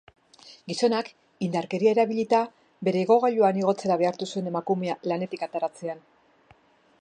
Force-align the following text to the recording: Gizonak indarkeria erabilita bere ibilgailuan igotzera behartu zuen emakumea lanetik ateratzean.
Gizonak 0.69 1.09
indarkeria 1.47 1.91
erabilita 1.95 2.39
bere 2.89 3.03
ibilgailuan 3.07 3.61
igotzera 3.63 3.99
behartu 4.03 4.29
zuen 4.35 4.49
emakumea 4.55 4.97
lanetik 5.13 5.47
ateratzean. 5.49 6.03